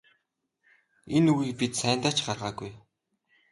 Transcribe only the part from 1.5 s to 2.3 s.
бид сайндаа ч